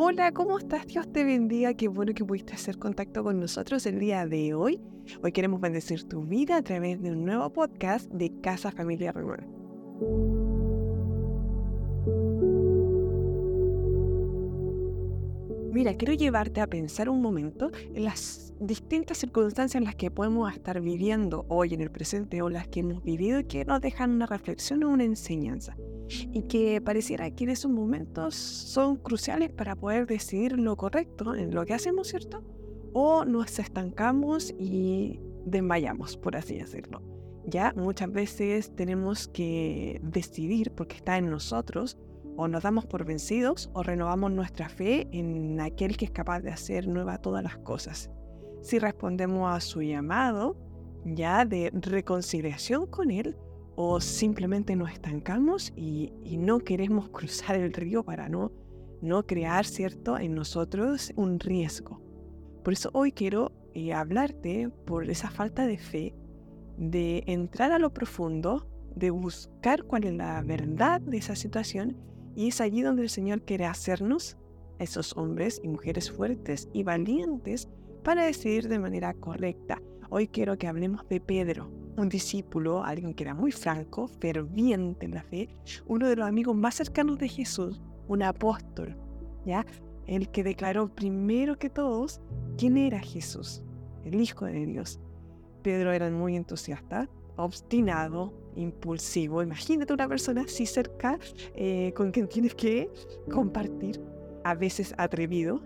[0.00, 0.86] Hola, ¿cómo estás?
[0.86, 1.74] Dios te bendiga.
[1.74, 4.80] Qué bueno que pudiste hacer contacto con nosotros el día de hoy.
[5.24, 9.42] Hoy queremos bendecir tu vida a través de un nuevo podcast de Casa Familia Renueva.
[15.72, 20.52] Mira, quiero llevarte a pensar un momento en las distintas circunstancias en las que podemos
[20.52, 24.12] estar viviendo hoy en el presente o las que hemos vivido y que nos dejan
[24.12, 25.74] una reflexión o una enseñanza.
[26.08, 31.54] Y que pareciera que en esos momentos son cruciales para poder decidir lo correcto en
[31.54, 32.42] lo que hacemos, ¿cierto?
[32.92, 37.02] O nos estancamos y desmayamos, por así decirlo.
[37.46, 41.98] Ya muchas veces tenemos que decidir, porque está en nosotros,
[42.36, 46.50] o nos damos por vencidos o renovamos nuestra fe en aquel que es capaz de
[46.50, 48.10] hacer nueva todas las cosas.
[48.62, 50.56] Si respondemos a su llamado
[51.04, 53.36] ya de reconciliación con Él
[53.80, 58.50] o simplemente nos estancamos y, no queremos cruzar el río para no,
[59.00, 62.02] no crear, ¿cierto?, en nosotros un riesgo.
[62.64, 66.12] Por eso hoy quiero eh, hablarte por esa falta de fe,
[66.76, 71.96] de entrar a lo profundo, de buscar cuál es la verdad de esa situación
[72.34, 74.36] y es allí donde el Señor quiere hacernos
[74.80, 77.68] esos hombres y mujeres fuertes y valientes
[78.02, 79.80] para decidir de manera correcta.
[80.10, 85.14] Hoy quiero que hablemos de Pedro, un discípulo, alguien que era muy franco, ferviente en
[85.14, 85.48] la fe,
[85.86, 88.96] uno de los amigos más cercanos de Jesús, un apóstol,
[89.44, 89.66] ¿ya?
[90.06, 92.20] El que declaró primero que todos
[92.56, 93.62] quién era Jesús,
[94.04, 95.00] el Hijo de Dios.
[95.62, 99.42] Pedro era muy entusiasta, obstinado, impulsivo.
[99.42, 101.18] Imagínate una persona así cerca
[101.54, 102.90] eh, con quien tienes que
[103.30, 104.00] compartir,
[104.44, 105.60] a veces atrevido,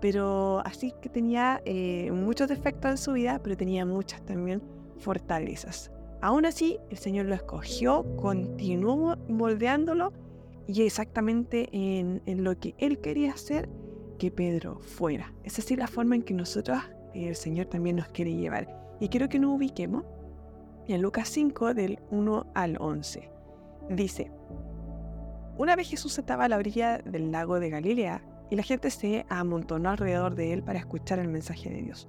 [0.00, 4.60] pero así que tenía eh, muchos defectos en su vida, pero tenía muchas también
[4.98, 5.90] fortalezas.
[6.20, 10.12] Aún así, el Señor lo escogió, continuó moldeándolo
[10.66, 13.68] y exactamente en, lo que Él quería hacer,
[14.18, 15.32] que Pedro fuera.
[15.44, 16.78] Es así la forma en que nosotros,
[17.14, 18.68] el Señor también nos quiere llevar.
[19.00, 20.04] Y quiero que nos ubiquemos
[20.88, 23.30] en Lucas 5 del 1 al 11.
[23.90, 24.32] Dice,
[25.56, 29.24] una vez Jesús estaba a la orilla del lago de Galilea y la gente se
[29.28, 32.08] amontonó alrededor de él para escuchar el mensaje de Dios.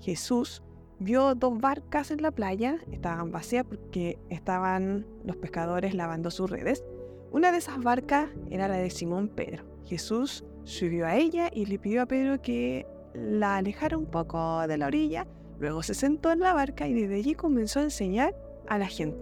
[0.00, 0.62] Jesús
[0.98, 6.84] vio dos barcas en la playa, estaban vacías porque estaban los pescadores lavando sus redes.
[7.30, 9.64] Una de esas barcas era la de Simón Pedro.
[9.84, 14.78] Jesús subió a ella y le pidió a Pedro que la alejara un poco de
[14.78, 15.26] la orilla
[15.58, 18.34] Luego se sentó en la barca y desde allí comenzó a enseñar
[18.68, 19.18] a la gente.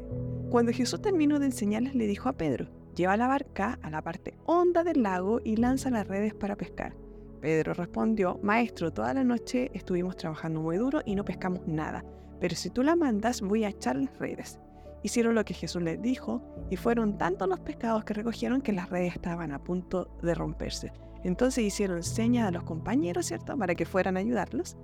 [0.51, 4.35] Cuando Jesús terminó de enseñarles, le dijo a Pedro, lleva la barca a la parte
[4.45, 6.95] honda del lago y lanza las redes para pescar.
[7.41, 12.05] Pedro respondió, Maestro, toda la noche estuvimos trabajando muy duro y no pescamos nada,
[12.41, 14.59] pero si tú la mandas voy a echar las redes.
[15.03, 18.91] Hicieron lo que Jesús les dijo y fueron tantos los pescados que recogieron que las
[18.91, 20.93] redes estaban a punto de romperse.
[21.23, 24.77] Entonces hicieron señas a los compañeros, ¿cierto?, para que fueran a ayudarlos.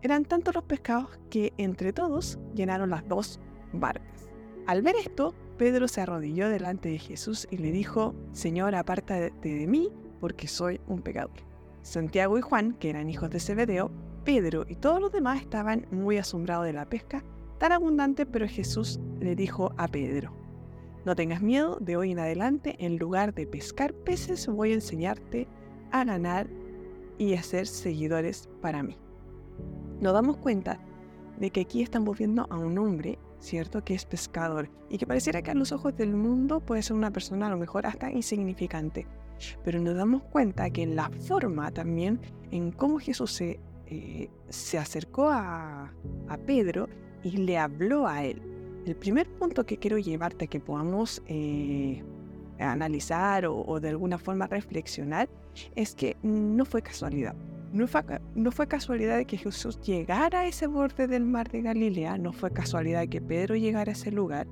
[0.00, 3.40] Eran tantos los pescados que entre todos llenaron las dos
[3.72, 4.28] barcas.
[4.66, 9.66] Al ver esto, Pedro se arrodilló delante de Jesús y le dijo, Señor, apártate de
[9.66, 11.47] mí, porque soy un pecador.
[11.88, 13.90] Santiago y Juan, que eran hijos de Zebedeo,
[14.24, 17.24] Pedro y todos los demás estaban muy asombrados de la pesca
[17.58, 20.32] tan abundante, pero Jesús le dijo a Pedro,
[21.04, 25.48] no tengas miedo, de hoy en adelante, en lugar de pescar peces, voy a enseñarte
[25.90, 26.48] a ganar
[27.16, 28.96] y a ser seguidores para mí
[30.00, 30.78] nos damos cuenta
[31.38, 33.84] de que aquí estamos viendo a un hombre, ¿cierto?
[33.84, 37.10] Que es pescador y que pareciera que a los ojos del mundo puede ser una
[37.10, 39.06] persona a lo mejor hasta insignificante.
[39.64, 44.78] Pero nos damos cuenta que en la forma también, en cómo Jesús se, eh, se
[44.78, 45.92] acercó a,
[46.28, 46.88] a, Pedro
[47.22, 48.42] y le habló a él.
[48.86, 52.02] El primer punto que quiero llevarte a que podamos eh,
[52.58, 55.28] analizar o, de alguna forma reflexionar
[55.74, 57.34] es que no fue casualidad.
[57.72, 62.32] No fue, casualidad de que Jesús llegara a ese borde del mar de Galilea, no
[62.32, 64.46] fue casualidad que Pedro llegara a ese lugar.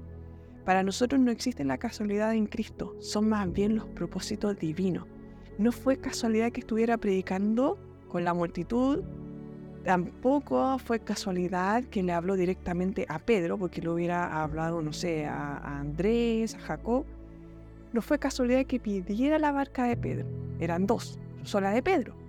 [0.67, 5.07] Para nosotros no existe la casualidad en Cristo, son más bien los propósitos divinos.
[5.57, 7.79] No fue casualidad que estuviera predicando
[8.09, 9.03] con la multitud,
[9.85, 15.25] tampoco fue casualidad que le habló directamente a Pedro, porque le hubiera hablado, no sé,
[15.25, 17.07] a, Andrés, a Jacob.
[17.95, 20.27] No fue casualidad que pidiera la barca de Pedro,
[20.61, 22.27] eran dos, sola de Pedro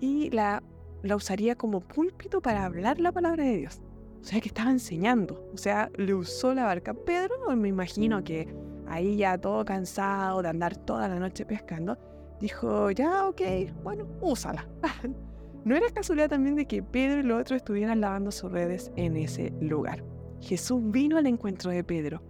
[0.00, 0.62] y la,
[1.02, 3.80] la usaría como púlpito para hablar la palabra de Dios.
[4.26, 5.48] O sea, que estaba enseñando.
[5.54, 6.92] O sea, le usó la barca.
[6.94, 8.52] Pedro, me imagino que
[8.88, 11.96] ahí ya todo cansado de andar toda la noche pescando,
[12.40, 13.40] dijo, ya, ok,
[13.84, 14.66] bueno, úsala.
[15.64, 19.16] no era casualidad también de que Pedro y los otros estuvieran lavando sus redes en
[19.16, 20.02] ese lugar.
[20.40, 22.20] Jesús vino al encuentro de Pedro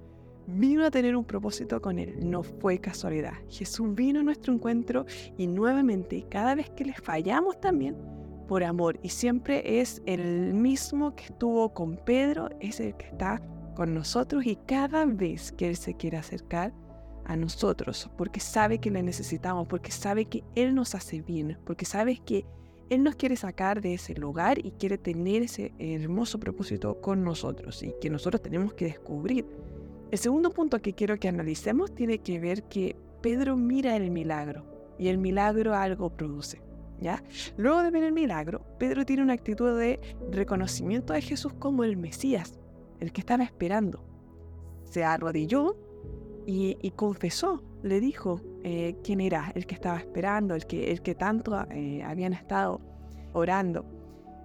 [0.46, 3.32] vino a tener un propósito con él, no fue casualidad.
[3.48, 5.04] Jesús vino a nuestro encuentro
[5.36, 7.96] y nuevamente, cada vez que le fallamos también,
[8.46, 8.98] por amor.
[9.02, 13.40] Y siempre es el mismo que estuvo con Pedro, es el que está
[13.74, 16.72] con nosotros y cada vez que Él se quiere acercar
[17.26, 21.84] a nosotros, porque sabe que le necesitamos, porque sabe que Él nos hace bien, porque
[21.84, 22.46] sabe que
[22.88, 27.82] Él nos quiere sacar de ese lugar y quiere tener ese hermoso propósito con nosotros
[27.82, 29.44] y que nosotros tenemos que descubrir.
[30.12, 34.64] El segundo punto que quiero que analicemos tiene que ver que Pedro mira el milagro
[34.98, 36.65] y el milagro algo produce.
[37.56, 40.00] Luego de ver el milagro, Pedro tiene una actitud de
[40.30, 42.58] reconocimiento de Jesús como el Mesías,
[43.00, 44.04] el que estaba esperando.
[44.84, 45.76] Se arrodilló
[46.46, 51.14] y, confesó, le dijo eh, quién era el que estaba esperando, el que, el que
[51.14, 52.80] tanto eh, habían estado
[53.32, 53.84] orando.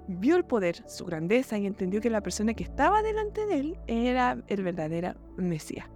[0.08, 3.78] Vio el poder, su grandeza y entendió que la persona que estaba delante de él
[3.88, 5.88] era el verdadero Mesías.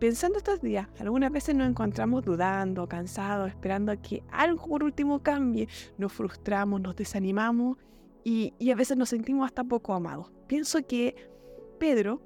[0.00, 5.68] Pensando estos días, algunas veces nos encontramos dudando, cansados, esperando que algo por último cambie.
[5.98, 7.76] Nos frustramos, nos desanimamos
[8.24, 10.32] y, a veces nos sentimos hasta poco amados.
[10.46, 11.14] Pienso que
[11.78, 12.22] Pedro,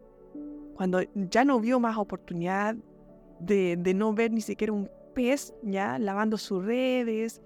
[0.76, 2.76] cuando ya no vio más oportunidad
[3.40, 7.42] de, no ver ni siquiera un pez, ya lavando sus redes,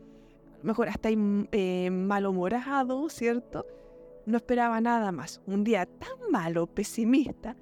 [0.63, 3.65] mejor hasta eh, malhumorado, ¿cierto?
[4.27, 5.41] No esperaba nada más.
[5.47, 7.57] Un día tan malo, pesimista,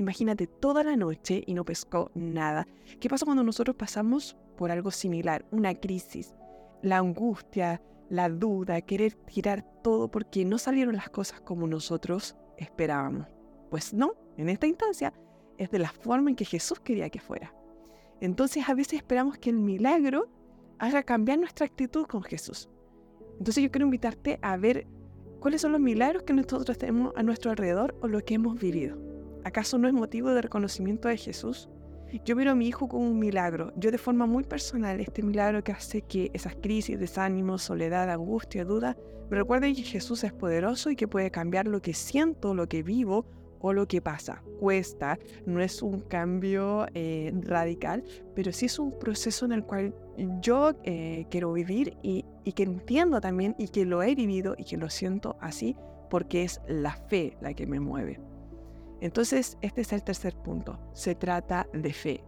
[0.00, 2.66] imagínate toda la noche y no pescó nada.
[2.98, 5.46] ¿Qué pasa cuando nosotros pasamos por algo similar?
[5.50, 6.34] Una crisis,
[6.82, 13.26] la angustia, la duda, querer tirar todo porque no salieron las cosas como nosotros esperábamos.
[13.70, 15.12] Pues no, en esta instancia
[15.58, 17.54] es de la forma en que Jesús quería que fuera.
[18.20, 20.28] Entonces a veces esperamos que el milagro
[20.78, 22.68] haga cambiar nuestra actitud con Jesús.
[23.38, 24.86] Entonces yo quiero invitarte a ver
[25.40, 29.09] cuáles son los milagros que nosotros tenemos a nuestro alrededor o lo que hemos vivido.
[29.44, 31.68] ¿Acaso no es motivo de reconocimiento de Jesús?
[32.24, 33.72] Yo miro a mi hijo como un milagro.
[33.76, 38.64] Yo de forma muy personal, este milagro que hace que esas crisis, desánimo, soledad, angustia,
[38.64, 38.96] duda,
[39.30, 42.82] me recuerden que Jesús es poderoso y que puede cambiar lo que siento, lo que
[42.82, 43.26] vivo
[43.60, 44.42] o lo que pasa.
[44.58, 48.02] Cuesta, no es un cambio eh, radical,
[48.34, 49.94] pero sí es un proceso en el cual
[50.40, 54.64] yo eh, quiero vivir y, y que entiendo también y que lo he vivido y
[54.64, 55.76] que lo siento así
[56.08, 58.20] porque es la fe la que me mueve.
[59.00, 60.78] Entonces, este es el tercer punto.
[60.92, 62.24] Se trata de fe.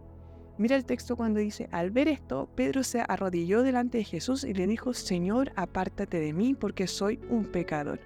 [0.57, 4.53] Mira el texto cuando dice, al ver esto, Pedro se arrodilló delante de Jesús y
[4.53, 7.99] le dijo, Señor, apártate de mí porque soy un pecador.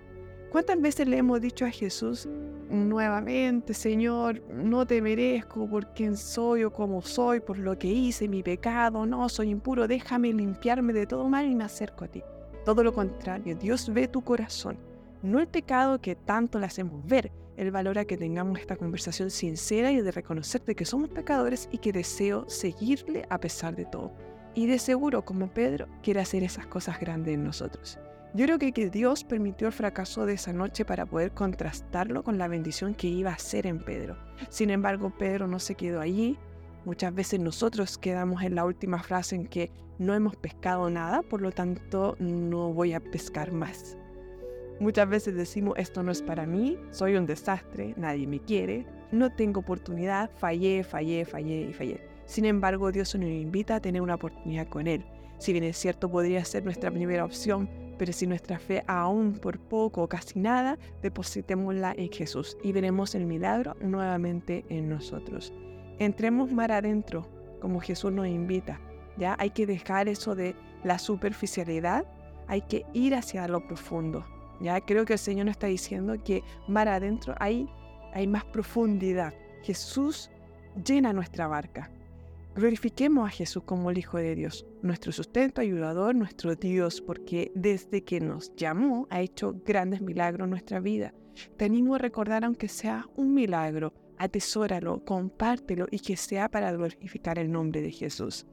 [0.49, 2.27] ¿Cuántas veces le hemos dicho a Jesús
[2.69, 8.29] nuevamente, Señor, no te merezco por quién soy o cómo soy, por lo que hice,
[8.29, 12.23] mi pecado, no, soy impuro, déjame limpiarme de todo mal y me acerco a ti?
[12.63, 14.77] Todo lo contrario, Dios ve tu corazón,
[15.21, 19.91] no el pecado que tanto le hacemos ver, Él valora que tengamos esta conversación sincera
[19.91, 24.13] y de reconocerte que somos pecadores y que deseo seguirle a pesar de todo.
[24.53, 27.99] Y de seguro, como Pedro, quiere hacer esas cosas grandes en nosotros.
[28.35, 32.37] Yo creo que, que Dios permitió el fracaso de esa noche para poder contrastarlo con
[32.37, 34.17] la bendición que iba a hacer en Pedro.
[34.49, 36.37] Sin embargo, Pedro no se quedó allí.
[36.85, 41.41] Muchas veces nosotros quedamos en la última frase en que no hemos pescado nada, por
[41.41, 43.97] lo tanto no voy a pescar más.
[44.79, 49.33] Muchas veces decimos, esto no es para mí, soy un desastre, nadie me quiere, no
[49.33, 52.01] tengo oportunidad, fallé, fallé, fallé y fallé.
[52.25, 55.03] Sin embargo, Dios nos invita a tener una oportunidad con Él.
[55.39, 59.59] Si bien es cierto, podría ser nuestra primera opción, pero si nuestra fe aún por
[59.59, 65.53] poco o casi nada, depositémosla en Jesús y veremos el milagro nuevamente en nosotros.
[65.99, 67.27] Entremos mar adentro,
[67.61, 68.79] como Jesús nos invita.
[69.17, 72.05] Ya hay que dejar eso de la superficialidad,
[72.47, 74.25] hay que ir hacia lo profundo.
[74.59, 77.67] Ya creo que el Señor nos está diciendo que mar adentro hay,
[78.13, 79.33] hay más profundidad.
[79.63, 80.29] Jesús
[80.83, 81.91] llena nuestra barca.
[82.55, 88.03] Glorifiquemos a Jesús como el Hijo de Dios, nuestro sustento, ayudador, nuestro Dios, porque desde
[88.03, 91.13] que nos llamó ha hecho grandes milagros en nuestra vida.
[91.55, 97.37] Te animo a recordar, aunque sea un milagro, atesóralo, compártelo y que sea para glorificar
[97.37, 98.47] el nombre de Jesús.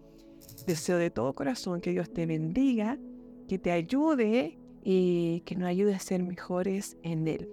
[0.66, 2.99] Deseo de todo corazón que Dios te bendiga,
[3.49, 7.48] que te ayude y que nos ayude a ser mejores en Él.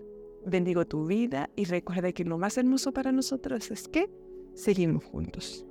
[0.46, 4.10] Bendigo tu vida y recuerda que lo más hermoso para nosotros es que
[4.54, 5.66] seguimos juntos.